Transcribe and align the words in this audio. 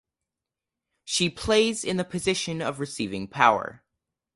She 1.03 1.29
plays 1.29 1.83
in 1.83 1.97
the 1.97 2.03
position 2.03 2.59
of 2.59 2.79
receiving 2.79 3.27
power. 3.27 3.83